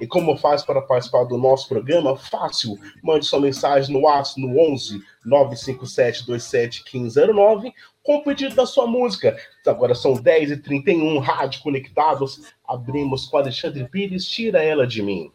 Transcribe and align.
E 0.00 0.06
como 0.06 0.36
faz 0.36 0.62
para 0.62 0.80
participar 0.80 1.24
do 1.24 1.36
nosso 1.36 1.68
programa? 1.68 2.16
Fácil. 2.16 2.78
Mande 3.02 3.26
sua 3.26 3.40
mensagem 3.40 3.92
no 3.92 4.02
WhatsApp 4.02 4.40
no 4.40 4.56
11 4.72 5.02
957 5.26 6.24
27 6.24 6.84
1509 6.94 7.72
com 8.08 8.16
o 8.16 8.22
pedido 8.22 8.54
da 8.54 8.64
sua 8.64 8.86
música. 8.86 9.36
Agora 9.66 9.94
são 9.94 10.14
10h31, 10.14 11.20
Rádio 11.20 11.60
Conectados. 11.60 12.40
Abrimos 12.68 13.24
com 13.24 13.38
Alexandre 13.38 13.88
Pires, 13.88 14.26
Tira 14.26 14.62
Ela 14.62 14.86
de 14.86 15.02
Mim. 15.02 15.32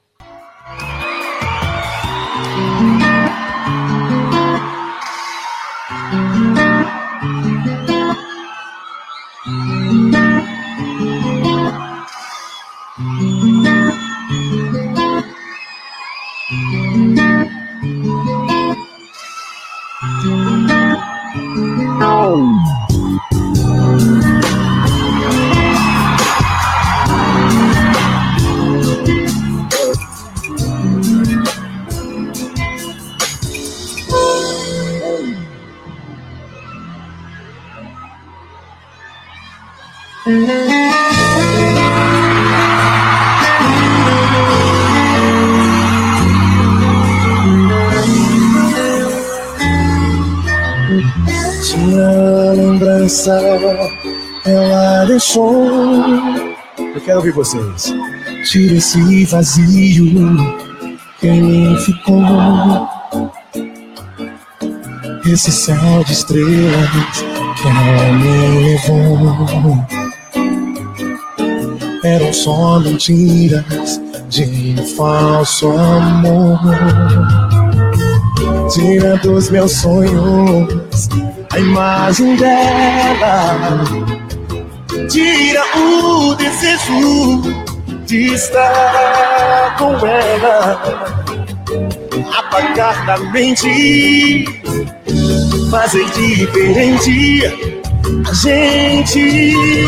ela 22.03 22.72
deixou. 55.33 55.65
Eu 56.77 57.01
quero 57.01 57.17
ouvir 57.17 57.31
vocês. 57.31 57.93
Tira 58.45 58.75
esse 58.75 59.25
vazio 59.25 60.37
que 61.19 61.27
em 61.27 61.41
mim 61.41 61.77
ficou. 61.79 62.87
Esse 65.25 65.51
céu 65.51 66.03
de 66.05 66.13
estrelas 66.13 67.25
que 67.61 67.69
me 68.13 68.77
levou. 68.77 69.85
Eram 72.03 72.33
só 72.33 72.79
mentiras 72.79 74.01
de 74.29 74.75
falso 74.95 75.71
amor. 75.71 76.59
Tira 78.73 79.17
dos 79.17 79.49
meus 79.49 79.71
sonhos 79.71 81.09
a 81.51 81.59
imagem 81.59 82.35
dela. 82.35 84.22
Tira 85.13 85.63
o 85.77 86.33
desejo 86.33 87.43
de 88.07 88.33
estar 88.33 89.75
com 89.77 89.93
ela. 90.07 90.81
Apagar 92.35 93.05
da 93.05 93.19
mente, 93.19 94.43
fazer 95.69 96.03
diferente. 96.09 97.43
A 98.27 98.33
gente 98.33 99.85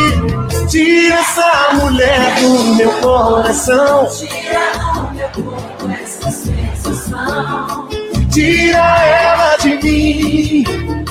tira 0.69 1.15
essa 1.15 1.69
mulher 1.73 2.39
do 2.39 2.75
meu 2.75 2.91
coração. 3.01 4.07
Tira 4.07 4.93
do 4.93 5.11
meu 5.11 5.29
corpo 5.29 5.89
essa 6.03 6.29
sensação. 6.29 7.89
Tira 8.31 8.77
ela 8.77 9.57
de 9.57 9.75
mim 9.81 11.04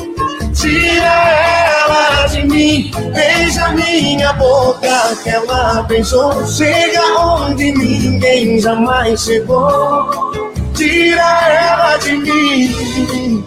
Tira 0.64 1.28
ela 1.84 2.26
de 2.28 2.42
mim, 2.46 2.90
beija 3.12 3.68
minha 3.72 4.32
boca 4.32 5.14
que 5.22 5.28
ela 5.28 5.82
beijou. 5.82 6.46
Chega 6.46 7.02
onde 7.20 7.70
ninguém 7.70 8.58
jamais 8.58 9.20
chegou. 9.20 10.32
Tira 10.74 11.48
ela 11.52 11.98
de 11.98 12.12
mim, 12.16 13.44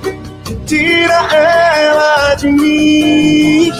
tira 0.67 1.27
ela 1.33 2.35
de 2.35 2.51
mim. 2.51 3.71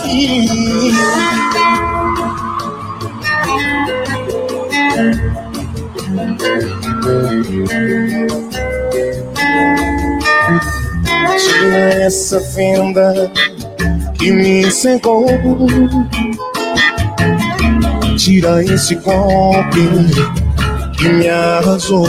Tira 11.38 12.04
essa 12.04 12.40
fenda 12.40 13.32
que 14.18 14.32
me 14.32 14.72
cegou. 14.72 15.28
Tira 18.18 18.64
esse 18.64 18.96
golpe 18.96 19.88
que 20.98 21.10
me 21.10 21.30
arrasou. 21.30 22.08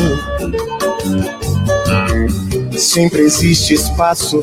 Sempre 2.76 3.22
existe 3.22 3.74
espaço 3.74 4.42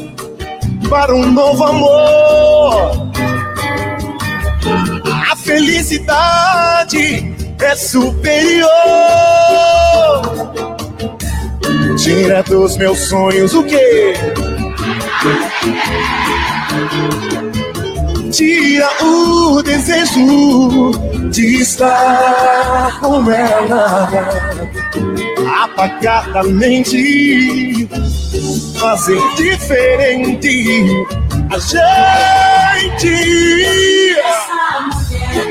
para 0.88 1.16
um 1.16 1.32
novo 1.32 1.64
amor. 1.64 3.12
A 5.32 5.36
felicidade 5.36 7.34
é 7.60 7.76
superior. 7.76 8.70
Tira 11.98 12.44
dos 12.44 12.78
meus 12.78 13.00
sonhos 13.00 13.54
o 13.56 13.64
que? 13.64 14.14
Tira 18.32 18.90
o 19.04 19.64
desejo 19.64 20.92
de 21.32 21.62
estar 21.62 23.00
com 23.00 23.32
ela, 23.32 24.10
apagar 25.64 26.32
da 26.32 26.44
mente, 26.44 27.88
fazer 28.80 29.22
diferente 29.36 31.08
a 31.50 31.58
gente. 31.58 33.06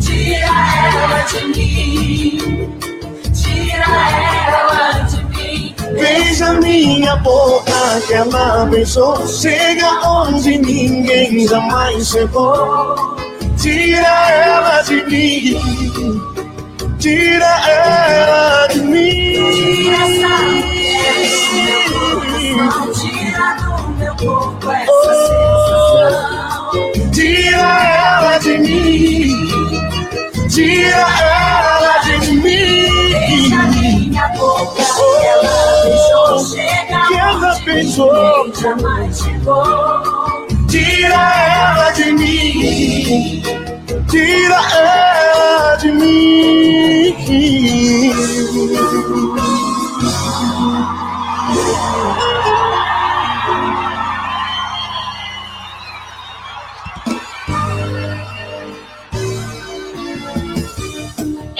tira 0.00 0.46
ela 0.46 1.22
de 1.22 1.40
mim 1.48 1.75
Beija 6.36 6.52
minha 6.60 7.16
boca 7.16 7.72
que 8.06 8.12
ela 8.12 8.66
beijou. 8.66 9.26
Chega 9.26 10.06
onde 10.06 10.58
ninguém 10.58 11.48
jamais 11.48 12.08
chegou. 12.08 13.16
Tira 13.56 14.30
ela 14.30 14.82
de 14.82 15.02
mim. 15.06 15.58
Tira 16.98 17.70
ela 17.70 18.66
de 18.66 18.80
mim. 18.80 19.32
Tira 22.92 23.56
do 23.56 23.88
meu 23.92 24.14
corpo 24.16 24.70
essa 24.70 25.14
sensação. 25.72 27.10
Tira 27.12 27.68
ela 27.96 28.38
de 28.40 28.58
mim. 28.58 29.32
Tira 30.50 31.06
ela 31.18 31.98
de 32.20 32.30
mim 32.32 32.86
minha 34.16 34.28
boca. 34.28 34.95
Beijou. 37.66 38.50
Tira 40.68 41.34
ela 41.34 41.90
de 41.90 42.12
mim. 42.12 43.42
Tira 44.08 44.60
ela 44.72 45.76
de 45.76 45.92
mim. 45.92 46.36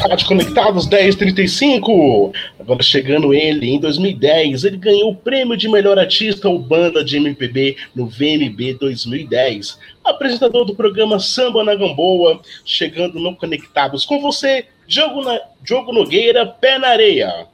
Rádio 0.08 0.28
Conectados 0.28 0.88
1035. 0.88 2.32
Agora 2.60 2.82
chegando 2.82 3.34
ele, 3.34 3.70
em 3.70 3.80
2010, 3.80 4.64
ele 4.64 4.76
ganhou 4.76 5.10
o 5.10 5.16
prêmio 5.16 5.56
de 5.56 5.68
melhor 5.68 5.98
artista 5.98 6.48
ou 6.48 6.58
banda 6.58 7.04
de 7.04 7.16
MPB 7.16 7.76
no 7.94 8.06
VMB 8.06 8.74
2010 8.78 9.78
apresentador 10.04 10.64
do 10.64 10.74
programa 10.74 11.18
Samba 11.18 11.64
na 11.64 11.74
Gamboa, 11.74 12.40
chegando 12.64 13.18
no 13.18 13.34
Conectados 13.36 14.04
com 14.04 14.20
você, 14.20 14.66
Diogo, 14.86 15.22
na... 15.22 15.40
Diogo 15.62 15.92
Nogueira, 15.92 16.46
Pé 16.46 16.78
na 16.78 16.88
Areia. 16.88 17.48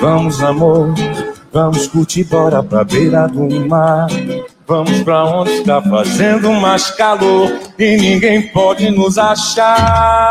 Vamos, 0.00 0.40
amor, 0.44 0.94
vamos 1.52 1.88
curtir, 1.88 2.22
bora 2.24 2.62
pra 2.62 2.84
beira 2.84 3.26
do 3.26 3.50
mar. 3.66 4.06
Vamos 4.64 5.02
pra 5.02 5.24
onde 5.24 5.50
está 5.50 5.82
fazendo 5.82 6.52
mais 6.52 6.92
calor 6.92 7.58
e 7.76 7.96
ninguém 7.96 8.42
pode 8.48 8.88
nos 8.92 9.18
achar. 9.18 10.30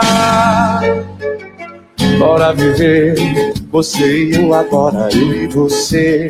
Bora 2.18 2.54
viver, 2.54 3.54
você 3.70 4.26
e 4.26 4.36
eu 4.36 4.54
agora, 4.54 5.10
eu 5.12 5.44
e 5.44 5.48
você. 5.48 6.30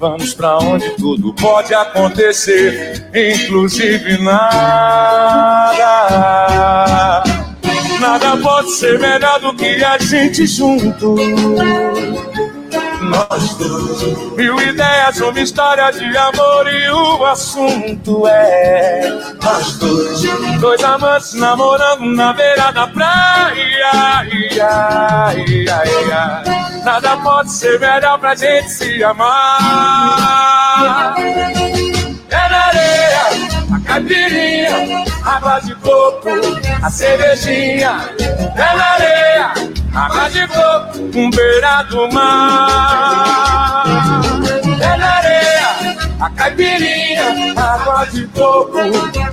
Vamos 0.00 0.32
pra 0.32 0.56
onde 0.56 0.88
tudo 0.96 1.34
pode 1.34 1.74
acontecer, 1.74 3.06
inclusive 3.14 4.16
nada. 4.16 4.42
Nada 8.00 8.34
pode 8.38 8.70
ser 8.70 8.98
melhor 8.98 9.38
do 9.40 9.54
que 9.54 9.84
a 9.84 9.98
gente 9.98 10.46
junto 10.46 11.16
nós 13.00 13.54
dois. 13.54 14.02
Mil 14.36 14.60
ideias, 14.60 15.20
uma 15.20 15.40
história 15.40 15.90
de 15.90 16.16
amor 16.16 16.72
e 16.72 16.88
o 16.90 17.24
assunto 17.24 18.26
é 18.26 19.10
nós 19.42 19.76
dois. 19.78 20.22
Dois 20.60 20.84
amantes 20.84 21.34
namorando 21.34 22.04
na 22.14 22.32
beira 22.32 22.70
da 22.72 22.86
praia. 22.86 23.54
Ia, 23.54 24.24
ia, 25.34 25.82
ia. 25.84 26.42
Nada 26.84 27.16
pode 27.18 27.52
ser 27.52 27.78
melhor 27.78 28.18
pra 28.18 28.34
gente 28.34 28.68
se 28.70 29.04
amar. 29.04 31.14
É 32.30 32.48
na 32.48 32.66
areia, 32.66 33.20
a 33.74 33.80
caipirinha, 33.80 35.04
água 35.24 35.58
de 35.60 35.74
coco, 35.76 36.28
a 36.82 36.90
cervejinha. 36.90 38.10
É 38.56 38.76
na 38.76 38.84
areia 38.92 39.52
água 39.94 40.28
de 40.30 40.46
coco, 40.48 40.98
um 41.18 41.30
beira 41.30 41.82
do 41.84 42.12
mar. 42.12 43.84
É 44.80 44.96
na 44.96 45.10
areia, 45.16 45.96
a 46.20 46.30
caipirinha, 46.30 47.54
água 47.56 48.04
de 48.06 48.26
coco, 48.28 48.78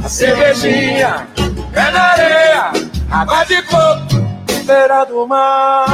a 0.04 0.10
cervejinha. 0.10 1.28
É 1.74 1.92
na 1.92 2.02
areia, 2.02 2.72
água 3.12 3.44
de 3.44 3.62
coco, 3.64 4.28
beira 4.66 5.06
do 5.06 5.28
mar. 5.28 5.86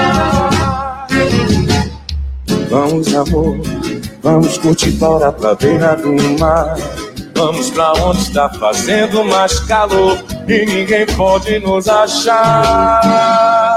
Vamos, 2.69 3.13
amor, 3.13 3.57
vamos 4.23 4.57
curtir 4.57 4.91
bora 4.91 5.31
pra 5.31 5.55
beira 5.55 5.95
do 5.95 6.13
mar. 6.39 6.75
Vamos 7.35 7.71
pra 7.71 7.93
onde 7.93 8.21
está 8.21 8.47
fazendo 8.49 9.23
mais 9.25 9.59
calor 9.61 10.23
e 10.47 10.65
ninguém 10.65 11.05
pode 11.07 11.59
nos 11.59 11.87
achar. 11.87 13.72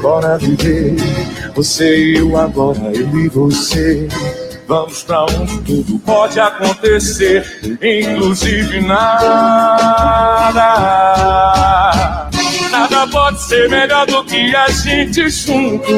Bora 0.00 0.38
viver, 0.38 0.96
você 1.54 1.96
e 1.96 2.16
eu 2.18 2.36
agora, 2.36 2.92
eu 2.94 3.18
e 3.18 3.28
você. 3.28 4.08
Vamos 4.68 5.04
pra 5.04 5.24
onde 5.24 5.60
tudo 5.60 5.98
pode 6.00 6.40
acontecer, 6.40 7.44
inclusive 7.80 8.80
nada. 8.80 9.06
Nada 12.70 13.06
pode 13.08 13.42
ser 13.42 13.70
melhor 13.70 14.06
do 14.06 14.24
que 14.24 14.54
a 14.54 14.68
gente 14.68 15.30
junto. 15.30 15.92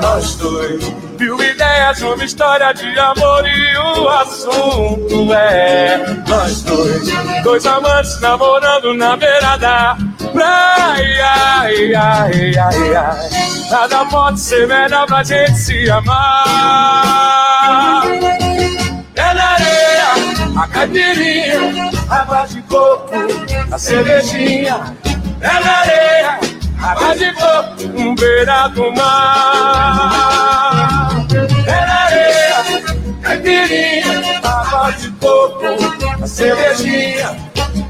Nós 0.00 0.34
dois, 0.36 0.82
mil 1.18 1.42
ideias, 1.42 2.00
uma 2.00 2.24
história 2.24 2.72
de 2.72 2.98
amor 2.98 3.46
e 3.46 3.76
o 3.76 4.08
assunto 4.08 5.34
é 5.34 5.98
nós 6.26 6.62
dois, 6.62 7.08
dois 7.42 7.66
amantes 7.66 8.18
namorando 8.20 8.94
na 8.94 9.14
beira 9.16 9.56
da 9.58 9.96
praia. 10.32 11.26
Ai, 11.60 11.94
ai, 11.94 12.56
ai, 12.56 12.94
ai. 12.94 13.28
Nada 13.70 14.04
pode 14.06 14.40
ser 14.40 14.66
melhor 14.66 15.06
pra 15.06 15.22
gente 15.22 15.54
se 15.56 15.90
amar. 15.90 18.04
É 19.14 19.34
na 19.34 19.44
areia, 19.44 20.06
a 20.56 20.66
caipirinha, 20.68 21.90
água 22.08 22.46
de 22.46 22.62
coco, 22.62 23.10
a 23.70 23.78
cervejinha. 23.78 24.96
É 25.40 25.60
na 25.60 25.70
areia, 25.78 26.40
água 26.80 27.14
de 27.16 27.32
coco, 27.32 27.82
um 27.96 28.14
beira 28.14 28.68
do 28.68 28.92
mar. 28.92 30.12
Na 31.66 32.04
areia, 32.04 32.64
caipirinha, 33.22 34.40
água 34.44 34.90
de 34.92 35.10
coco, 35.12 35.64
a 36.22 36.26
cervejinha. 36.26 37.36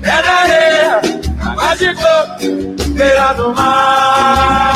Na 0.02 0.14
areia, 0.14 1.00
água 1.40 1.74
de 1.76 1.94
coco, 1.94 2.46
beira 2.94 3.32
do 3.34 3.52
mar. 3.54 4.72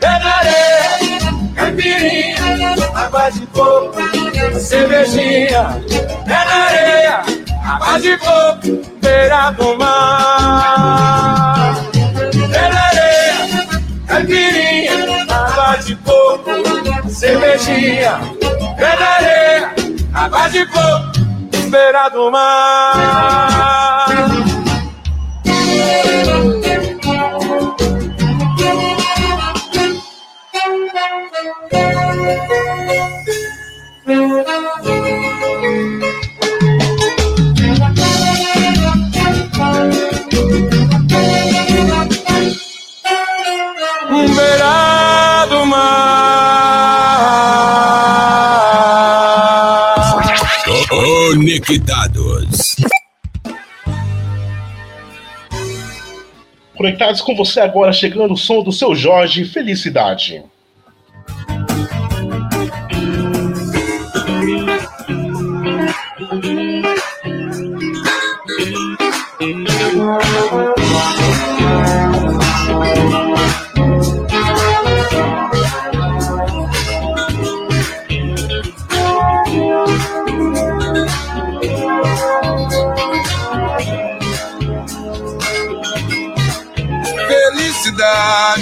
Na 0.00 0.36
areia, 0.36 0.90
caipirinha, 1.56 2.74
água 2.94 3.30
de 3.30 3.46
coco, 3.46 3.98
a 4.54 4.60
cervejinha. 4.60 5.62
Na 6.26 6.40
areia, 6.40 7.22
água 7.64 7.98
de 8.00 8.16
coco, 8.18 8.82
beira 9.00 9.50
do 9.52 9.76
mar. 9.78 11.89
Caipirinha, 14.20 15.24
água 15.30 15.76
de 15.76 15.96
coco, 15.96 16.50
cervejinha. 17.08 18.20
É 18.76 18.96
na 18.98 19.08
areia, 19.08 19.74
água 20.12 20.48
de 20.48 20.66
coco, 20.66 21.70
beira 21.70 22.08
do 22.10 22.30
mar. 22.30 23.89
Conectados. 51.60 52.76
Conectados 56.74 57.20
com 57.20 57.36
você 57.36 57.60
agora, 57.60 57.92
chegando 57.92 58.32
o 58.32 58.36
som 58.36 58.62
do 58.62 58.72
seu 58.72 58.94
Jorge, 58.94 59.44
felicidade. 59.44 60.42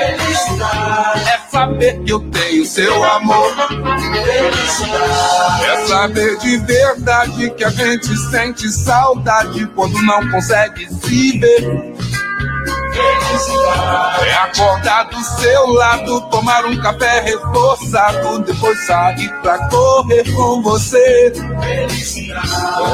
Felicidade 0.00 1.28
é 1.28 1.38
saber 1.50 2.00
que 2.00 2.12
eu 2.12 2.20
tenho 2.30 2.64
seu 2.64 3.04
amor. 3.04 3.54
Felicidade. 4.24 5.64
É 5.64 5.86
saber 5.86 6.38
de 6.38 6.56
verdade 6.58 7.50
que 7.50 7.64
a 7.64 7.70
gente 7.70 8.16
sente 8.30 8.68
saudade 8.70 9.66
quando 9.74 10.00
não 10.02 10.30
consegue 10.30 10.88
se 10.88 11.38
ver. 11.38 11.94
É 14.26 14.34
acordar 14.34 15.04
do 15.04 15.22
seu 15.40 15.66
lado, 15.72 16.20
tomar 16.30 16.64
um 16.66 16.76
café 16.80 17.20
reforçado, 17.20 18.40
depois 18.40 18.86
sair 18.86 19.32
pra 19.40 19.58
correr 19.68 20.24
com 20.34 20.62
você. 20.62 21.32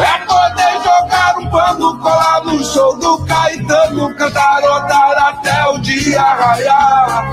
É 0.02 0.18
poder 0.26 0.72
jogar 0.84 1.38
um 1.38 1.50
pano, 1.50 1.98
colar 1.98 2.44
no 2.44 2.64
show 2.64 2.96
do 2.98 3.25
Caetano, 3.25 4.14
cantarodar 4.14 5.18
até 5.28 5.66
o 5.70 5.78
dia 5.78 6.22
raiar. 6.22 7.32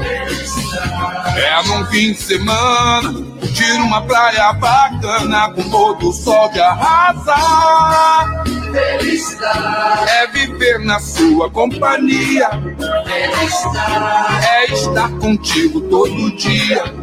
É 1.36 1.64
num 1.68 1.86
fim 1.88 2.14
de 2.14 2.22
semana, 2.22 3.33
curtir 3.44 3.74
uma 3.74 4.02
praia 4.02 4.54
bacana 4.54 5.52
com 5.54 5.70
todo 5.70 6.10
o 6.10 6.14
sol 6.14 6.50
de 6.50 6.62
arrasar. 6.62 8.44
Felicidade 8.72 10.10
é 10.10 10.28
viver 10.28 10.80
na 10.80 11.00
sua 11.00 11.50
companhia. 11.50 12.50
Felicidade 13.06 14.46
é 14.46 14.74
estar 14.74 15.10
contigo 15.20 15.82
todo 15.82 16.36
dia. 16.38 17.03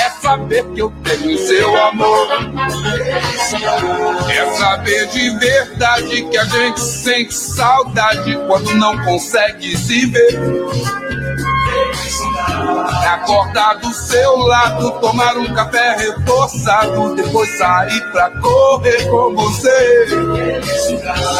É 0.00 0.10
saber 0.20 0.64
que 0.74 0.80
eu 0.80 0.92
tenho 1.02 1.38
seu 1.38 1.84
amor. 1.84 2.28
É 4.30 4.56
saber 4.56 5.06
de 5.08 5.30
verdade 5.38 6.22
que 6.22 6.38
a 6.38 6.44
gente 6.44 6.80
sente 6.80 7.34
saudade 7.34 8.36
quando 8.46 8.74
não 8.74 8.96
consegue 9.04 9.76
se 9.76 10.06
ver. 10.06 10.38
É 13.02 13.06
acordar 13.08 13.74
do 13.78 13.92
seu 13.92 14.36
lado, 14.38 14.90
tomar 15.00 15.36
um 15.36 15.52
café 15.54 15.96
reforçado, 15.96 17.14
depois 17.14 17.48
sair 17.58 18.00
pra 18.12 18.30
correr 18.40 19.08
com 19.08 19.34
você. 19.34 20.06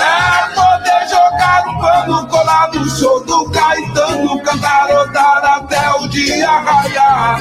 É 0.00 0.54
poder 0.54 1.08
jogar 1.08 1.64
um 1.68 1.80
pano, 1.80 2.26
colar 2.28 2.70
no 2.72 2.90
show 2.90 3.25
do 3.25 3.50
Caetano, 3.50 4.42
cantarodar 4.42 5.44
até 5.44 5.90
o 6.00 6.08
dia 6.08 6.50
raiar. 6.50 7.40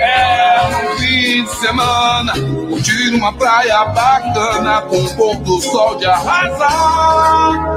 É 0.00 0.92
um 0.92 0.96
fim 0.98 1.44
de 1.44 1.56
semana, 1.56 2.32
curtir 2.68 3.14
uma 3.14 3.32
praia 3.32 3.84
bacana, 3.86 4.82
com 4.82 4.96
o 4.96 5.16
pôr 5.16 5.36
do 5.36 5.60
sol 5.60 5.96
de 5.96 6.06
arrasar. 6.06 7.76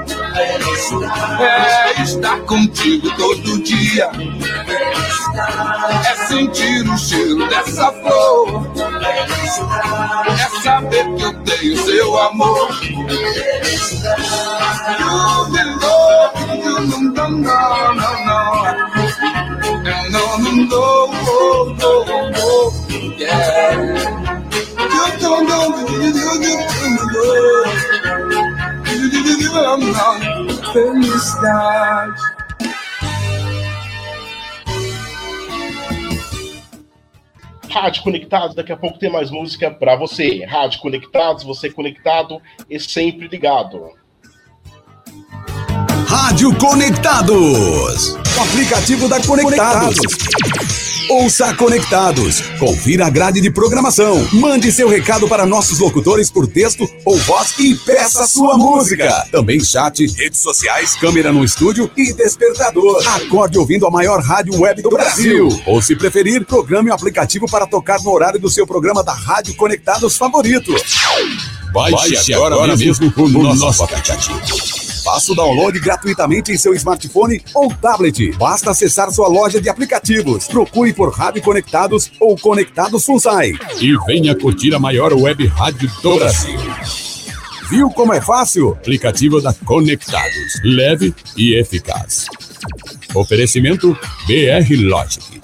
É 1.39 2.01
estar 2.01 2.39
contigo 2.41 3.09
todo 3.17 3.63
dia. 3.63 4.09
É 6.09 6.15
sentir 6.27 6.89
o 6.89 6.97
cheiro 6.97 7.47
dessa 7.47 7.91
flor. 7.91 8.67
É 10.39 10.61
saber 10.61 11.05
que 11.15 11.23
eu 11.23 11.33
tenho 11.43 11.77
seu 11.85 12.19
amor. 12.19 12.73
Felicidade 12.73 14.61
you 15.01 15.47
belong, 15.51 16.31
you 16.63 16.79
no 16.81 16.97
no 16.97 17.11
no 17.11 17.27
no 17.27 17.29
no 17.29 17.77
no 20.09 20.21
no 20.21 20.41
no 20.41 20.55
no 20.55 20.81
you 27.13 27.90
felicidade. 30.73 32.21
Rádio 37.69 38.03
Conectados, 38.03 38.55
daqui 38.55 38.71
a 38.73 38.77
pouco 38.77 38.99
tem 38.99 39.09
mais 39.09 39.31
música 39.31 39.71
para 39.71 39.95
você. 39.95 40.43
Rádio 40.45 40.81
Conectados, 40.81 41.43
você 41.43 41.69
conectado 41.69 42.41
e 42.69 42.79
sempre 42.79 43.27
ligado. 43.27 43.91
Rádio 46.07 46.53
Conectados, 46.57 48.15
o 48.15 48.41
aplicativo 48.41 49.07
da 49.07 49.21
Conectados. 49.25 50.90
Ouça 51.11 51.53
Conectados, 51.55 52.39
confira 52.57 53.07
a 53.07 53.09
grade 53.09 53.41
de 53.41 53.51
programação, 53.51 54.25
mande 54.31 54.71
seu 54.71 54.87
recado 54.87 55.27
para 55.27 55.45
nossos 55.45 55.77
locutores 55.79 56.31
por 56.31 56.47
texto 56.47 56.89
ou 57.03 57.17
voz 57.17 57.53
e 57.59 57.75
peça 57.75 58.25
sua 58.25 58.57
música. 58.57 59.27
Também 59.29 59.59
chat, 59.59 60.07
redes 60.15 60.39
sociais, 60.39 60.95
câmera 60.95 61.33
no 61.33 61.43
estúdio 61.43 61.91
e 61.97 62.13
despertador. 62.13 63.05
Acorde 63.09 63.59
ouvindo 63.59 63.85
a 63.85 63.91
maior 63.91 64.21
rádio 64.21 64.57
web 64.57 64.81
do 64.81 64.89
Brasil. 64.89 65.49
Ou 65.65 65.81
se 65.81 65.97
preferir, 65.97 66.45
programe 66.45 66.89
o 66.89 66.93
aplicativo 66.93 67.45
para 67.45 67.67
tocar 67.67 68.01
no 68.01 68.09
horário 68.09 68.39
do 68.39 68.49
seu 68.49 68.65
programa 68.65 69.03
da 69.03 69.13
Rádio 69.13 69.53
Conectados 69.55 70.15
favorito. 70.15 70.71
Baixe, 71.73 72.13
Baixe 72.13 72.33
agora, 72.33 72.55
agora, 72.55 72.77
mesmo 72.77 73.13
o 73.17 73.27
nosso, 73.27 73.59
nosso 73.59 73.83
aplicativo. 73.83 74.90
Faça 75.03 75.31
o 75.31 75.35
download 75.35 75.79
gratuitamente 75.79 76.51
em 76.51 76.57
seu 76.57 76.73
smartphone 76.73 77.41
ou 77.55 77.73
tablet. 77.73 78.31
Basta 78.37 78.71
acessar 78.71 79.11
sua 79.11 79.27
loja 79.27 79.59
de 79.59 79.69
aplicativos. 79.69 80.47
Procure 80.47 80.93
por 80.93 81.11
Rádio 81.11 81.41
Conectados 81.41 82.11
ou 82.19 82.37
Conectados 82.37 83.05
Funsai. 83.05 83.53
E 83.79 83.97
venha 84.05 84.35
curtir 84.35 84.73
a 84.75 84.79
maior 84.79 85.13
web 85.13 85.45
rádio 85.47 85.89
do 86.01 86.15
Brasil. 86.15 86.59
Viu 87.69 87.89
como 87.89 88.13
é 88.13 88.21
fácil? 88.21 88.71
Aplicativo 88.71 89.41
da 89.41 89.53
Conectados. 89.53 90.61
Leve 90.63 91.15
e 91.37 91.55
eficaz. 91.55 92.27
Oferecimento 93.15 93.97
BR 94.27 94.75
Logic. 94.77 95.41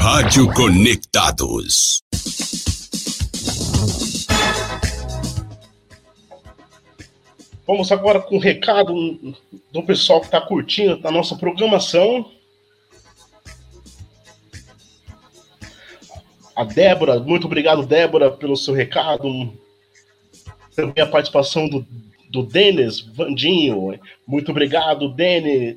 Rádio 0.00 0.50
Conectados. 0.54 2.00
Vamos 7.66 7.92
agora 7.92 8.20
com 8.20 8.36
um 8.36 8.40
recado 8.40 8.94
do 9.70 9.82
pessoal 9.82 10.20
que 10.20 10.26
está 10.28 10.40
curtindo 10.40 11.06
a 11.06 11.10
nossa 11.10 11.36
programação. 11.36 12.24
A 16.56 16.64
Débora, 16.64 17.20
muito 17.20 17.46
obrigado, 17.46 17.84
Débora, 17.84 18.30
pelo 18.30 18.56
seu 18.56 18.72
recado. 18.72 19.52
Também 20.80 21.02
a 21.02 21.06
participação 21.06 21.68
do, 21.68 21.86
do 22.30 22.42
Denis 22.42 23.00
Vandinho. 23.00 23.98
Muito 24.26 24.50
obrigado, 24.50 25.08
Denis, 25.08 25.76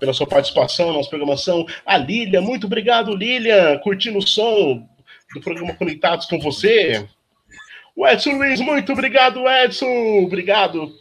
pela 0.00 0.12
sua 0.12 0.26
participação 0.26 0.88
na 0.88 0.94
nossa 0.94 1.08
programação. 1.08 1.64
A 1.86 1.96
Lília, 1.96 2.40
muito 2.40 2.66
obrigado, 2.66 3.14
Lília, 3.14 3.78
curtindo 3.82 4.18
o 4.18 4.26
som 4.26 4.86
do 5.32 5.40
programa 5.40 5.74
Conectados 5.74 6.26
com 6.26 6.40
você. 6.40 7.06
O 7.94 8.06
Edson 8.06 8.32
Luiz, 8.32 8.60
muito 8.60 8.92
obrigado, 8.92 9.48
Edson. 9.48 10.24
Obrigado 10.24 10.92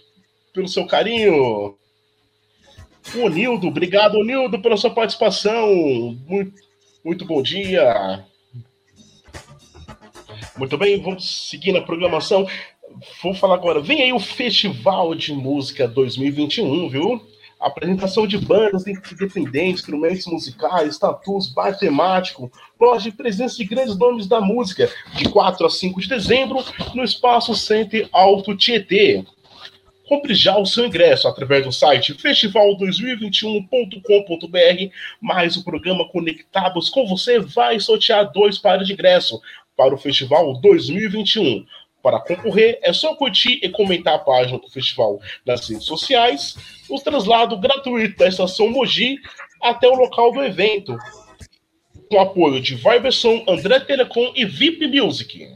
pelo 0.53 0.68
seu 0.68 0.86
carinho. 0.86 1.75
O 3.15 3.30
Nildo, 3.30 3.68
obrigado, 3.68 4.24
Nildo, 4.24 4.62
pela 4.62 4.77
sua 4.77 4.91
participação. 4.91 5.68
Muito, 6.27 6.53
muito 7.03 7.25
bom 7.25 7.41
dia. 7.41 8.24
Muito 10.58 10.77
bem, 10.77 11.01
vamos 11.01 11.50
seguir 11.50 11.72
na 11.72 11.81
programação. 11.81 12.46
Vou 13.24 13.34
falar 13.34 13.55
agora. 13.55 13.79
Vem 13.79 14.01
aí 14.01 14.12
o 14.12 14.20
Festival 14.20 15.15
de 15.15 15.34
Música 15.34 15.88
2021, 15.88 16.89
viu? 16.89 17.25
Apresentação 17.58 18.27
de 18.27 18.38
bandas 18.38 18.86
independentes, 18.86 19.79
instrumentos 19.81 20.25
musicais, 20.25 20.98
tatus, 20.98 21.48
bar 21.53 21.77
temático, 21.77 22.51
loja 22.79 23.10
de 23.10 23.15
presença 23.15 23.55
de 23.55 23.63
grandes 23.63 23.98
nomes 23.98 24.27
da 24.27 24.41
música, 24.41 24.91
de 25.15 25.29
4 25.29 25.65
a 25.65 25.70
5 25.70 26.01
de 26.01 26.10
dezembro, 26.10 26.58
no 26.93 27.03
Espaço 27.03 27.55
Center 27.55 28.10
Alto 28.12 28.58
Tietê. 28.58 29.24
Compre 30.08 30.34
já 30.34 30.58
o 30.58 30.65
seu 30.65 30.86
ingresso 30.86 31.29
através 31.29 31.63
do 31.63 31.72
site 31.72 32.13
festival2021.com.br, 32.15 34.93
mais 35.22 35.55
o 35.55 35.63
programa 35.63 36.10
Conectados 36.10 36.89
com 36.89 37.08
você 37.08 37.39
vai 37.39 37.79
sortear 37.79 38.29
dois 38.29 38.58
pares 38.58 38.88
de 38.88 38.93
ingresso 38.93 39.39
para 39.81 39.95
o 39.95 39.97
Festival 39.97 40.53
2021. 40.61 41.65
Para 42.03 42.19
concorrer, 42.19 42.77
é 42.83 42.93
só 42.93 43.15
curtir 43.15 43.59
e 43.63 43.69
comentar 43.69 44.13
a 44.13 44.19
página 44.19 44.59
do 44.59 44.69
festival 44.69 45.19
nas 45.43 45.67
redes 45.67 45.85
sociais, 45.85 46.55
o 46.88 47.00
traslado 47.00 47.57
gratuito 47.57 48.15
da 48.17 48.27
estação 48.27 48.69
Mogi 48.69 49.17
até 49.59 49.88
o 49.88 49.95
local 49.95 50.31
do 50.33 50.43
evento, 50.43 50.95
com 52.11 52.19
apoio 52.19 52.61
de 52.61 52.75
Viberson, 52.75 53.43
André 53.47 53.79
Telecom 53.79 54.33
e 54.35 54.45
VIP 54.45 54.85
Music. 54.85 55.47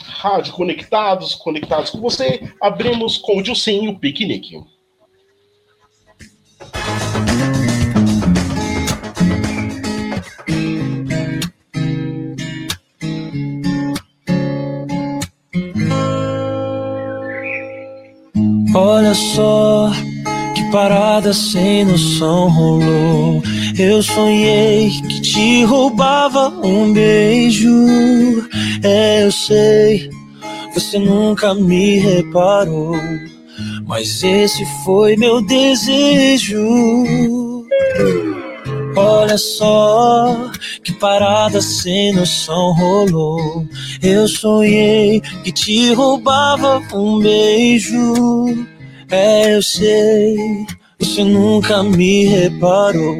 Rádio 0.00 0.52
Conectados, 0.52 1.36
conectados 1.36 1.90
com 1.90 2.00
você, 2.00 2.52
abrimos 2.60 3.18
com 3.18 3.38
o 3.38 3.42
Dilcinho 3.42 3.96
Piquenique. 4.00 4.71
Olha 18.94 19.14
só 19.14 19.90
que 20.54 20.62
parada 20.70 21.32
sem 21.32 21.82
noção 21.82 22.50
rolou. 22.50 23.42
Eu 23.78 24.02
sonhei 24.02 24.90
que 25.08 25.18
te 25.22 25.64
roubava 25.64 26.50
um 26.62 26.92
beijo. 26.92 27.70
É, 28.82 29.24
eu 29.24 29.32
sei, 29.32 30.10
você 30.74 30.98
nunca 30.98 31.54
me 31.54 32.00
reparou. 32.00 32.94
Mas 33.86 34.22
esse 34.22 34.62
foi 34.84 35.16
meu 35.16 35.40
desejo. 35.40 36.62
Olha 38.94 39.38
só 39.38 40.50
que 40.84 40.92
parada 40.92 41.62
sem 41.62 42.12
noção 42.12 42.74
rolou. 42.74 43.66
Eu 44.02 44.28
sonhei 44.28 45.22
que 45.42 45.50
te 45.50 45.94
roubava 45.94 46.82
um 46.92 47.20
beijo. 47.20 48.70
É, 49.12 49.54
eu 49.54 49.62
sei, 49.62 50.64
você 50.98 51.22
nunca 51.22 51.82
me 51.82 52.24
reparou. 52.24 53.18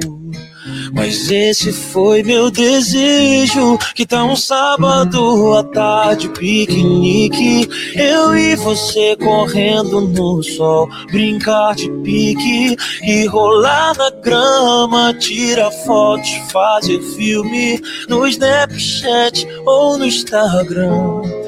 Mas 0.94 1.30
esse 1.30 1.70
foi 1.70 2.22
meu 2.22 2.50
desejo. 2.50 3.76
Que 3.94 4.06
tá 4.06 4.24
um 4.24 4.34
sábado 4.34 5.52
à 5.54 5.62
tarde, 5.62 6.30
piquenique. 6.30 7.68
Eu 7.94 8.34
e 8.34 8.56
você 8.56 9.14
correndo 9.16 10.00
no 10.00 10.42
sol, 10.42 10.88
brincar 11.10 11.74
de 11.74 11.90
pique 12.02 12.74
e 13.02 13.26
rolar 13.26 13.94
na 13.94 14.08
grama, 14.08 15.12
tirar 15.18 15.70
fotos, 15.70 16.30
fazer 16.50 17.02
filme 17.16 17.78
no 18.08 18.26
Snapchat 18.26 19.46
ou 19.66 19.98
no 19.98 20.06
Instagram 20.06 21.41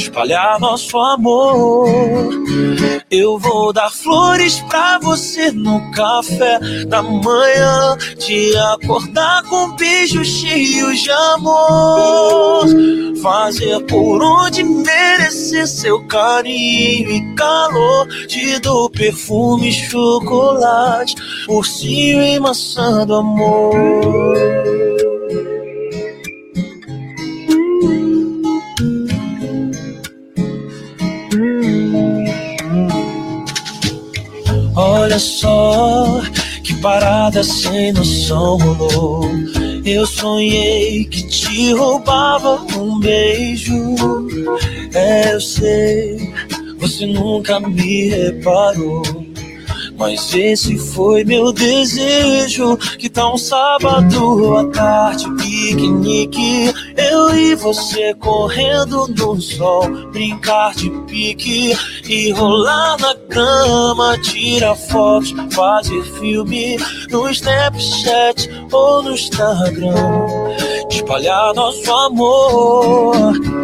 espalhar 0.00 0.58
nosso 0.58 0.98
amor. 0.98 1.88
Eu 3.10 3.38
vou 3.38 3.72
dar 3.72 3.90
flores 3.90 4.60
pra 4.68 4.98
você 4.98 5.50
no 5.50 5.90
café 5.90 6.58
da 6.86 7.02
manhã, 7.02 7.96
te 8.18 8.56
acordar 8.56 9.42
com 9.44 9.74
beijos 9.76 10.28
cheios 10.28 11.00
de 11.00 11.10
amor, 11.10 12.66
fazer 13.20 13.80
por 13.86 14.22
onde 14.22 14.62
merecer 14.62 15.66
seu 15.66 16.06
carinho 16.06 17.10
e 17.10 17.34
calor, 17.34 18.06
te 18.26 18.58
dou 18.60 18.88
perfume, 18.88 19.72
chocolate, 19.72 21.14
ursinho 21.48 22.22
e 22.22 22.38
maçã 22.38 23.04
do 23.04 23.16
amor. 23.16 24.79
Só 35.20 36.20
que 36.62 36.74
parada 36.80 37.42
sem 37.44 37.92
noção 37.92 38.56
rolou. 38.56 39.30
Eu 39.84 40.06
sonhei 40.06 41.04
que 41.04 41.22
te 41.28 41.72
roubava 41.72 42.62
um 42.76 42.98
beijo. 42.98 43.96
É, 44.94 45.34
eu 45.34 45.40
sei, 45.40 46.32
você 46.78 47.06
nunca 47.06 47.60
me 47.60 48.08
reparou. 48.08 49.19
Mas 50.00 50.34
esse 50.34 50.78
foi 50.78 51.24
meu 51.24 51.52
desejo. 51.52 52.74
Que 52.98 53.10
tal 53.10 53.34
um 53.34 53.36
sábado 53.36 54.56
à 54.56 54.64
tarde, 54.70 55.30
piquenique? 55.36 56.72
Eu 56.96 57.36
e 57.36 57.54
você 57.54 58.14
correndo 58.14 59.06
no 59.08 59.38
sol, 59.38 59.90
brincar 60.10 60.74
de 60.74 60.88
pique 61.06 61.76
e 62.08 62.32
rolar 62.32 62.96
na 62.98 63.14
cama, 63.28 64.16
tirar 64.22 64.74
fotos, 64.74 65.34
fazer 65.50 66.02
filme 66.18 66.78
no 67.10 67.28
Snapchat 67.28 68.48
ou 68.72 69.02
no 69.02 69.12
Instagram, 69.12 69.94
espalhar 70.88 71.52
nosso 71.52 71.92
amor. 71.92 73.59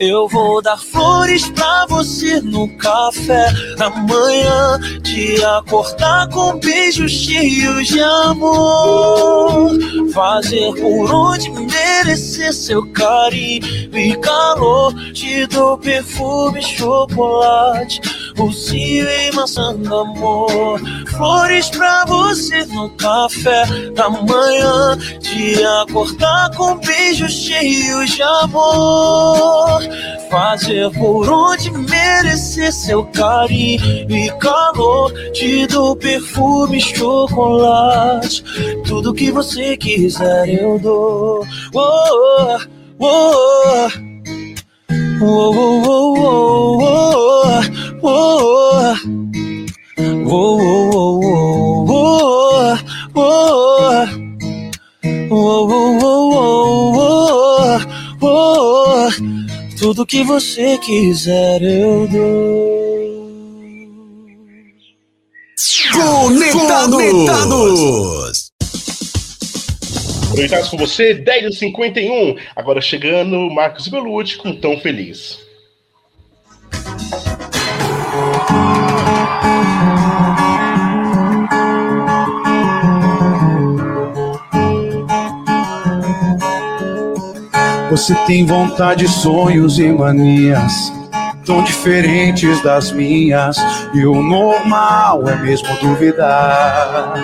Eu 0.00 0.26
vou 0.28 0.62
dar 0.62 0.78
flores 0.78 1.46
pra 1.50 1.84
você 1.86 2.40
no 2.40 2.74
café 2.78 3.52
da 3.76 3.90
manhã, 3.90 4.80
te 5.02 5.44
acordar 5.44 6.26
com 6.30 6.58
beijos 6.58 7.12
cheios 7.12 7.86
de 7.86 8.00
amor, 8.02 9.72
fazer 10.14 10.72
por 10.80 11.12
onde 11.12 11.50
merecer 11.50 12.54
seu 12.54 12.90
carinho 12.92 13.94
e 13.94 14.16
calor, 14.16 14.94
te 15.12 15.46
dou 15.48 15.76
perfume, 15.76 16.62
chocolate, 16.62 18.00
ursinho 18.44 19.08
e 19.08 19.32
maçã 19.34 19.74
do 19.74 19.94
amor, 19.94 20.80
flores 21.08 21.68
pra 21.70 22.04
você 22.06 22.64
no 22.66 22.90
café 22.90 23.64
da 23.94 24.08
manhã, 24.08 24.98
te 25.20 25.62
acordar 25.82 26.50
com 26.56 26.76
beijos 26.78 27.32
cheios 27.32 28.10
de 28.10 28.22
amor 28.22 29.80
fazer 30.30 30.88
por 30.92 31.28
onde 31.28 31.70
merecer 31.72 32.72
seu 32.72 33.04
carinho 33.06 34.10
e 34.10 34.30
calor. 34.38 35.12
Te 35.32 35.66
dou 35.66 35.96
perfume, 35.96 36.80
chocolate, 36.80 38.42
tudo 38.86 39.12
que 39.12 39.30
você 39.30 39.76
quiser 39.76 40.48
eu 40.48 40.78
dou. 40.78 41.44
Oh, 41.74 42.58
oh. 42.98 44.10
Oh, 45.22 45.22
oh, 45.22 45.82
oh, 45.86 46.14
oh, 46.18 46.78
oh, 46.82 47.29
tudo 59.78 60.06
que 60.06 60.22
você 60.22 60.78
quiser 60.78 61.62
eu 61.62 62.06
dou. 62.08 62.80
Conectados! 65.92 66.94
Conectados! 66.94 68.50
Conectados 70.30 70.68
com 70.68 70.76
você, 70.76 71.14
10h51. 71.14 72.38
Agora 72.54 72.80
chegando, 72.80 73.50
Marcos 73.50 73.88
Belucci 73.88 74.38
com 74.38 74.54
Tão 74.54 74.78
Feliz. 74.78 75.49
Você 87.90 88.14
tem 88.26 88.46
vontade, 88.46 89.08
sonhos 89.08 89.78
e 89.78 89.88
manias 89.88 90.92
tão 91.44 91.64
diferentes 91.64 92.62
das 92.62 92.92
minhas. 92.92 93.56
E 93.92 94.06
o 94.06 94.22
normal 94.22 95.28
é 95.28 95.34
mesmo 95.36 95.68
duvidar. 95.80 97.14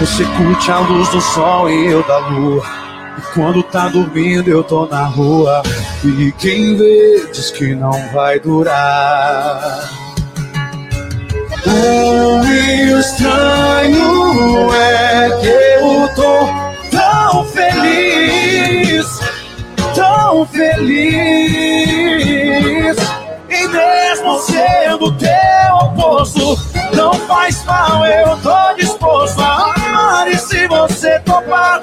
Você 0.00 0.24
curte 0.24 0.72
a 0.72 0.80
luz 0.80 1.08
do 1.10 1.20
sol 1.20 1.70
e 1.70 1.86
eu 1.86 2.02
da 2.02 2.18
lua. 2.18 2.64
E 3.16 3.20
quando 3.32 3.62
tá 3.62 3.88
dormindo 3.88 4.50
eu 4.50 4.64
tô 4.64 4.86
na 4.86 5.04
rua. 5.04 5.62
E 6.04 6.32
quem 6.38 6.76
vê 6.76 7.28
diz 7.32 7.52
que 7.52 7.74
não 7.74 7.92
vai 8.12 8.40
durar. 8.40 9.88
O 11.66 12.44
estranho 12.98 14.74
é 14.74 15.30
que 15.40 15.48
eu 15.48 16.08
tô 16.14 16.63
tão 16.94 17.44
feliz, 17.46 19.06
tão 19.94 20.46
feliz. 20.46 20.96
E 23.50 23.68
mesmo 23.68 24.38
sendo 24.38 25.12
teu 25.18 25.74
oposto, 25.82 26.56
não 26.94 27.12
faz 27.14 27.64
mal, 27.64 28.06
eu 28.06 28.36
tô 28.38 28.74
disposto 28.76 29.40
a 29.40 29.74
amar. 29.74 30.28
E 30.28 30.38
se 30.38 30.68
você 30.68 31.18
topar, 31.20 31.80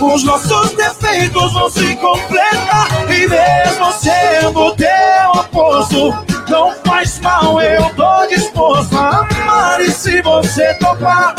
os 0.00 0.24
nossos 0.24 0.72
defeitos 0.72 1.52
vão 1.52 1.70
se 1.70 1.94
completar. 1.96 2.88
E 3.08 3.28
mesmo 3.28 3.92
sendo 3.92 4.74
teu 4.74 5.30
oposto, 5.34 6.12
não 6.48 6.72
faz 6.84 7.20
mal, 7.20 7.60
eu 7.60 7.88
tô 7.94 8.26
disposto 8.26 8.96
a 8.96 9.20
amar. 9.20 9.80
E 9.80 9.90
se 9.90 10.20
você 10.22 10.74
topar, 10.74 11.34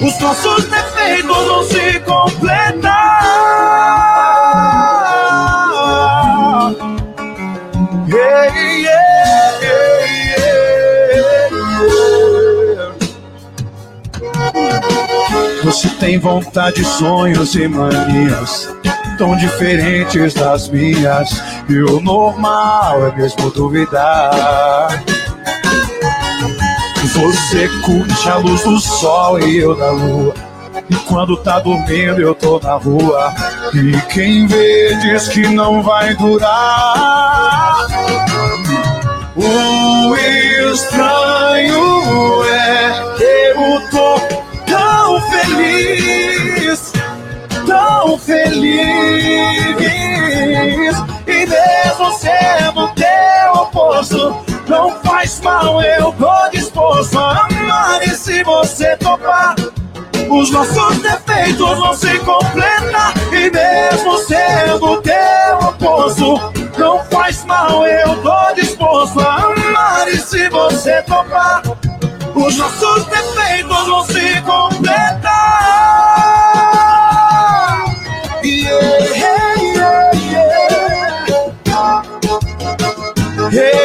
os 0.00 0.18
nossos 0.20 0.64
defeitos 0.64 1.36
vão 1.36 1.62
se 1.64 2.00
completar. 2.00 3.20
Yeah, 8.08 8.54
yeah, 8.56 9.60
yeah, 9.62 9.90
Você 15.62 15.88
tem 15.90 16.18
vontade, 16.18 16.84
sonhos 16.84 17.54
e 17.54 17.68
manias 17.68 18.68
tão 19.20 19.36
diferentes 19.36 20.32
das 20.32 20.68
minhas. 20.70 21.30
E 21.68 21.78
o 21.78 22.00
normal 22.00 23.06
é 23.06 23.16
mesmo 23.16 23.50
duvidar. 23.50 25.04
Você 27.08 27.66
curte 27.82 28.28
a 28.28 28.36
luz 28.36 28.62
do 28.62 28.78
sol 28.78 29.40
e 29.40 29.58
eu 29.58 29.74
da 29.74 29.90
lua. 29.90 30.34
E 30.88 30.94
quando 30.96 31.36
tá 31.38 31.58
dormindo 31.58 32.20
eu 32.20 32.34
tô 32.34 32.60
na 32.60 32.74
rua. 32.74 33.34
E 33.74 33.98
quem 34.12 34.46
vê 34.46 34.94
diz 34.96 35.28
que 35.28 35.48
não 35.48 35.82
vai 35.82 36.14
durar. 36.14 37.86
O 39.34 40.14
estranho 40.70 42.44
é 42.44 43.14
que 43.16 43.24
eu 43.24 43.80
tô 43.90 44.20
tão 44.66 45.20
feliz, 45.30 46.92
tão 47.66 48.18
feliz. 48.18 48.60
E 51.26 51.46
mesmo 51.46 52.12
sendo 52.18 52.88
teu 52.94 53.52
oposto, 53.54 54.36
não 54.68 54.90
faz 55.02 55.40
mal, 55.40 55.82
eu 55.82 56.12
tô 56.12 56.50
disposto 56.70 57.18
a 57.18 57.46
amar. 57.46 58.02
E 58.02 58.10
se 58.10 58.44
você 58.44 58.96
topar, 58.96 59.56
os 60.30 60.50
nossos 60.50 60.98
defeitos 60.98 61.78
vão 61.78 61.92
se 61.94 62.18
completar. 62.20 63.12
E 63.32 63.50
mesmo 63.50 64.18
sendo 64.18 65.02
teu 65.02 65.58
oposto, 65.68 66.52
não 66.78 67.04
faz 67.06 67.44
mal, 67.44 67.84
eu 67.84 68.16
tô 68.22 68.54
disposto 68.54 69.20
a 69.20 69.36
amar. 69.36 70.08
E 70.08 70.16
se 70.16 70.48
você 70.48 71.02
topar, 71.02 71.62
os 72.34 72.56
nossos 72.56 73.04
defeitos 73.06 73.86
vão 73.86 74.04
se 74.04 74.40
completar. 74.42 75.30
Yeah, 78.42 78.98
yeah, 79.16 80.10
yeah. 80.14 80.50
Yeah. 83.52 83.79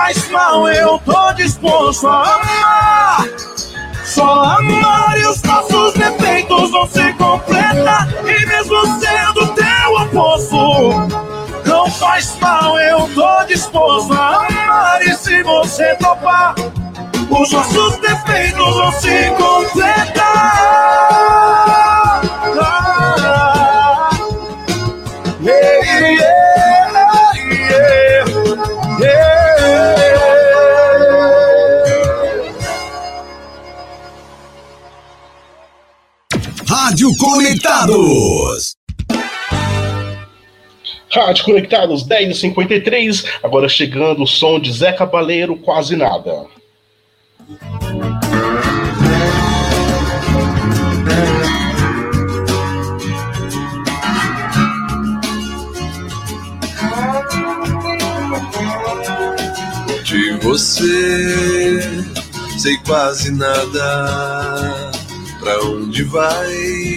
Faz 0.00 0.28
mal, 0.30 0.66
eu 0.68 0.98
tô 1.00 1.32
disposto 1.34 2.08
a 2.08 2.22
amar. 2.22 3.28
Só 4.02 4.44
amar 4.44 5.18
e 5.18 5.26
os 5.26 5.42
nossos 5.42 5.92
defeitos 5.92 6.70
vão 6.70 6.88
se 6.88 7.12
completar. 7.14 8.08
E 8.20 8.46
mesmo 8.46 8.80
sendo 8.98 9.46
teu 9.54 9.96
oposto, 10.00 10.92
não 11.66 11.90
faz 11.90 12.34
mal, 12.40 12.80
eu 12.80 13.08
tô 13.14 13.44
disposto 13.44 14.14
a 14.14 14.46
amar. 14.46 15.02
E 15.02 15.14
se 15.14 15.42
você 15.42 15.94
topar, 15.96 16.54
os 17.30 17.52
nossos 17.52 17.98
defeitos 17.98 18.76
vão 18.76 18.92
se 18.92 19.30
completar. 19.36 20.30
Conectados. 37.70 38.76
Rádio 41.12 41.44
Conectados 41.44 42.04
10h53. 42.04 43.24
Agora 43.44 43.68
chegando 43.68 44.24
o 44.24 44.26
som 44.26 44.58
de 44.58 44.72
Zé 44.72 44.92
Cabaleiro, 44.92 45.56
quase 45.56 45.94
nada. 45.94 46.46
De 60.02 60.32
você 60.42 61.80
sei 62.58 62.76
quase 62.78 63.30
nada. 63.30 64.90
Pra 65.38 65.58
onde 65.62 66.02
vai 66.04 66.89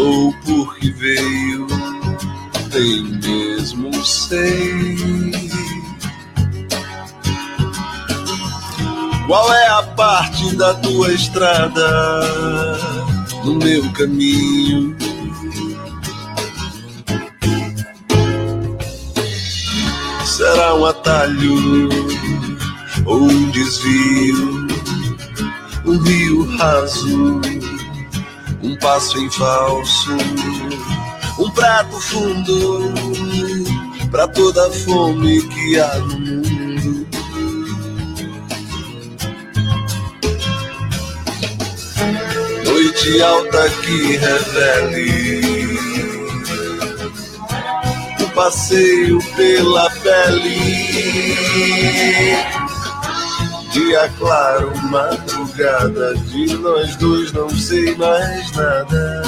ou 0.00 0.32
por 0.44 0.76
que 0.76 0.90
veio, 0.92 1.66
nem 2.72 3.02
mesmo 3.20 3.92
sei. 4.04 4.96
Qual 9.26 9.52
é 9.52 9.68
a 9.68 9.82
parte 9.82 10.56
da 10.56 10.74
tua 10.74 11.12
estrada 11.12 12.22
no 13.44 13.56
meu 13.56 13.92
caminho? 13.92 14.96
Será 20.24 20.74
um 20.74 20.86
atalho 20.86 21.88
ou 23.04 23.22
um 23.22 23.50
desvio? 23.50 24.66
Um 25.84 25.98
rio 25.98 26.56
raso, 26.56 27.40
um 28.62 28.76
passo 28.76 29.18
em 29.18 29.30
falso, 29.30 30.16
um 31.38 31.50
prato 31.50 32.00
fundo 32.00 32.92
para 34.10 34.28
toda 34.28 34.66
a 34.66 34.70
fome 34.70 35.42
que 35.48 35.80
há 35.80 35.98
no 35.98 36.18
mundo. 36.18 37.08
Noite 42.64 43.22
alta 43.22 43.70
que 43.82 44.16
revele 44.16 45.78
o 48.20 48.28
passeio 48.34 49.18
pela 49.36 49.90
pele. 49.90 51.00
Dia 53.72 54.08
claro, 54.18 54.76
madrugada, 54.88 56.14
de 56.14 56.54
nós 56.56 56.96
dois 56.96 57.32
não 57.32 57.48
sei 57.48 57.94
mais 57.94 58.50
nada. 58.52 59.22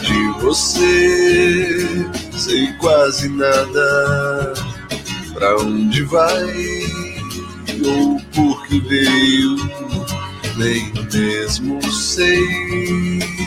De 0.00 0.40
você 0.40 2.06
sei 2.32 2.72
quase 2.74 3.28
nada. 3.28 4.54
Pra 5.34 5.56
onde 5.56 6.02
vai 6.04 6.54
ou 7.84 8.20
por 8.34 8.66
que 8.66 8.78
veio, 8.80 9.56
nem 10.56 10.92
mesmo 11.12 11.82
sei. 11.92 13.45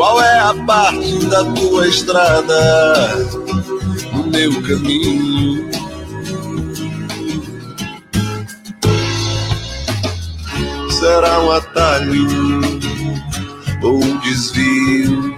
Qual 0.00 0.18
é 0.22 0.38
a 0.38 0.54
parte 0.64 1.26
da 1.26 1.44
tua 1.44 1.86
estrada 1.86 3.16
no 4.14 4.28
meu 4.28 4.62
caminho? 4.62 5.70
Será 10.90 11.42
um 11.42 11.52
atalho 11.52 12.26
ou 13.82 14.02
um 14.02 14.16
desvio? 14.20 15.36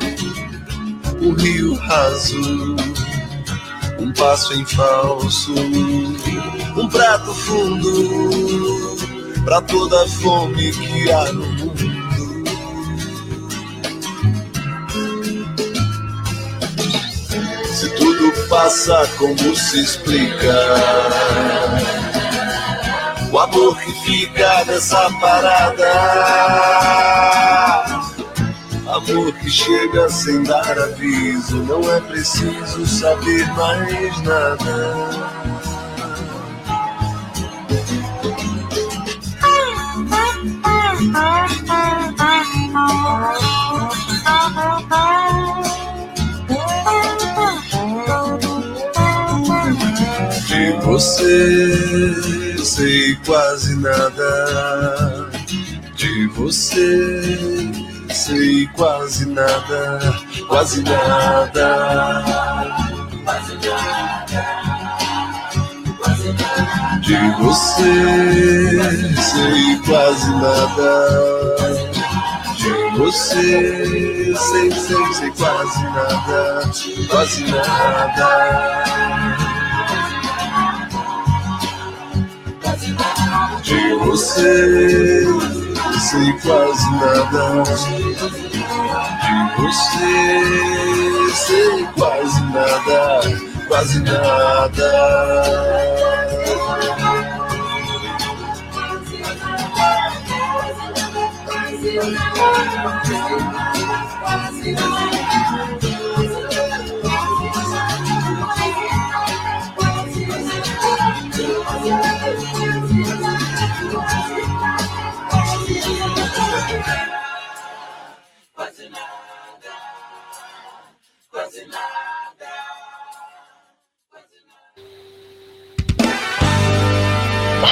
Um 1.20 1.32
rio 1.34 1.74
raso, 1.74 2.76
um 3.98 4.12
passo 4.12 4.54
em 4.54 4.64
falso, 4.64 5.54
um 6.76 6.88
prato 6.88 7.34
fundo 7.34 8.96
para 9.44 9.60
toda 9.62 10.04
a 10.04 10.08
fome 10.08 10.70
que 10.70 11.10
há 11.10 11.32
no 11.32 11.61
passa, 18.52 19.08
como 19.16 19.56
se 19.56 19.80
explica? 19.80 20.54
O 23.32 23.38
amor 23.38 23.78
que 23.78 23.92
fica 24.04 24.64
nessa 24.66 25.10
parada. 25.18 25.90
Amor 28.86 29.32
que 29.32 29.50
chega 29.50 30.06
sem 30.10 30.42
dar 30.42 30.78
aviso. 30.78 31.56
Não 31.64 31.80
é 31.90 31.98
preciso 32.02 32.86
saber 32.86 33.46
mais 33.54 34.22
nada. 34.22 35.32
Você 51.02 52.62
sei 52.64 53.16
quase 53.26 53.74
nada. 53.74 55.28
De 55.96 56.28
você 56.28 57.68
sei 58.08 58.68
quase 58.68 59.26
nada. 59.26 59.98
Quase 60.46 60.80
nada. 60.82 62.22
Quase 63.24 63.56
nada. 63.56 64.44
De 67.00 67.16
você 67.42 68.78
sei 69.20 69.78
quase 69.84 70.30
nada. 70.36 70.92
De 72.56 72.70
você 72.96 74.34
sei, 74.36 74.70
sei, 74.70 75.14
sei 75.14 75.30
quase 75.32 75.82
nada. 75.82 76.70
Quase 77.10 77.44
nada. 77.50 79.02
De 82.82 83.94
você 83.94 85.24
sei 86.00 86.32
quase 86.42 86.90
nada. 86.90 87.62
De 89.22 89.62
você 89.62 91.30
sei 91.32 91.86
quase 91.94 92.42
nada, 92.46 93.20
quase 93.68 94.00
nada. 94.00 95.22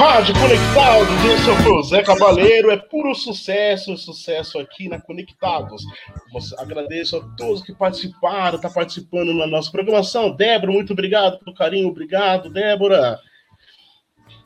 Rádio 0.00 0.32
Conectados, 0.32 1.24
esse 1.26 1.50
é 1.50 1.68
o 1.68 1.82
Zé 1.82 2.02
Cabaleiro, 2.02 2.70
é 2.70 2.76
puro 2.78 3.14
sucesso, 3.14 3.98
sucesso 3.98 4.58
aqui 4.58 4.88
na 4.88 4.98
Conectados. 4.98 5.84
Agradeço 6.56 7.18
a 7.18 7.36
todos 7.36 7.62
que 7.62 7.74
participaram, 7.74 8.58
tá 8.58 8.70
participando 8.70 9.34
na 9.34 9.46
nossa 9.46 9.70
programação. 9.70 10.34
Débora, 10.34 10.72
muito 10.72 10.94
obrigado 10.94 11.38
pelo 11.40 11.54
carinho, 11.54 11.88
obrigado, 11.88 12.48
Débora. 12.48 13.18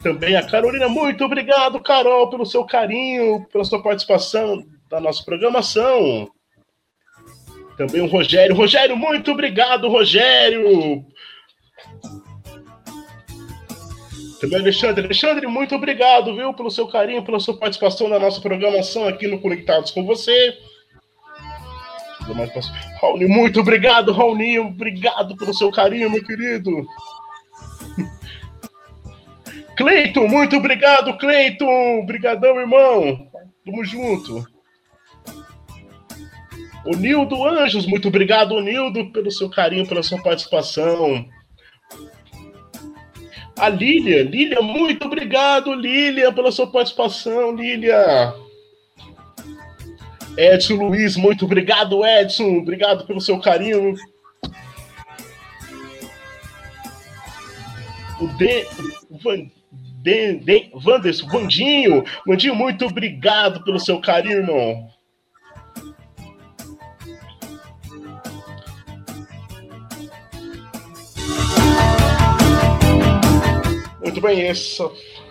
Também 0.02 0.34
a 0.34 0.44
Carolina, 0.44 0.88
muito 0.88 1.24
obrigado, 1.24 1.80
Carol, 1.80 2.28
pelo 2.28 2.44
seu 2.44 2.64
carinho, 2.64 3.46
pela 3.52 3.64
sua 3.64 3.80
participação 3.80 4.60
da 4.90 5.00
nossa 5.00 5.22
programação. 5.22 6.28
Também 7.76 8.00
o 8.00 8.08
Rogério. 8.08 8.56
Rogério, 8.56 8.96
muito 8.96 9.30
obrigado, 9.30 9.86
Rogério. 9.86 11.06
Alexandre. 14.52 15.04
Alexandre, 15.04 15.46
muito 15.46 15.74
obrigado, 15.74 16.34
viu, 16.34 16.52
pelo 16.52 16.70
seu 16.70 16.86
carinho, 16.86 17.24
pela 17.24 17.40
sua 17.40 17.56
participação 17.56 18.08
na 18.08 18.18
nossa 18.18 18.40
programação 18.40 19.06
aqui 19.06 19.26
no 19.26 19.40
Conectados 19.40 19.90
com 19.90 20.04
você. 20.04 20.56
Raoni, 23.00 23.26
muito 23.26 23.60
obrigado, 23.60 24.12
Raoni. 24.12 24.58
Obrigado 24.58 25.36
pelo 25.36 25.52
seu 25.52 25.70
carinho, 25.70 26.10
meu 26.10 26.24
querido. 26.24 26.86
Cleiton, 29.76 30.26
muito 30.28 30.56
obrigado, 30.56 31.16
Cleiton. 31.18 32.00
Obrigadão, 32.00 32.58
irmão. 32.58 33.28
Tamo 33.64 33.84
junto. 33.84 34.46
O 36.86 36.96
Nildo 36.96 37.46
Anjos, 37.46 37.86
muito 37.86 38.08
obrigado, 38.08 38.60
Nildo, 38.60 39.10
pelo 39.10 39.30
seu 39.30 39.48
carinho, 39.48 39.86
pela 39.86 40.02
sua 40.02 40.22
participação. 40.22 41.26
A 43.56 43.68
Lília, 43.68 44.22
Lília, 44.24 44.60
muito 44.60 45.06
obrigado, 45.06 45.72
Lília, 45.74 46.32
pela 46.32 46.50
sua 46.50 46.66
participação, 46.66 47.54
Lília. 47.54 48.34
Edson 50.36 50.74
Luiz, 50.74 51.16
muito 51.16 51.44
obrigado, 51.44 52.04
Edson. 52.04 52.58
Obrigado 52.58 53.06
pelo 53.06 53.20
seu 53.20 53.38
carinho. 53.38 53.94
O 58.20 58.26
De, 58.36 58.66
Van, 59.22 59.50
De, 60.02 60.34
De, 60.36 60.70
Wanderson, 60.84 61.28
Vandinho, 61.28 62.04
Vandinho, 62.26 62.54
muito 62.54 62.86
obrigado 62.86 63.62
pelo 63.64 63.78
seu 63.78 64.00
carinho, 64.00 64.38
irmão. 64.38 64.93
Muito 74.04 74.20
bem, 74.20 74.42
essa, 74.42 74.90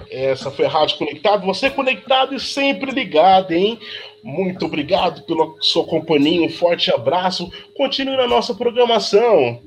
essa 0.09 0.49
foi 0.49 0.65
a 0.65 0.69
Rádio 0.69 0.97
Conectado. 0.97 1.45
Você 1.45 1.69
conectado 1.69 2.33
e 2.33 2.39
sempre 2.39 2.89
ligado, 2.91 3.51
hein? 3.51 3.79
Muito 4.23 4.65
obrigado 4.65 5.21
pela 5.23 5.53
sua 5.61 5.85
companhia. 5.85 6.41
Um 6.41 6.49
forte 6.49 6.91
abraço. 6.91 7.51
Continue 7.77 8.17
na 8.17 8.27
nossa 8.27 8.55
programação. 8.55 9.61